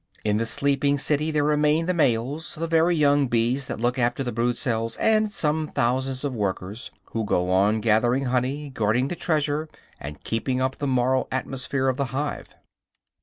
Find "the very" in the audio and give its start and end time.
2.55-2.95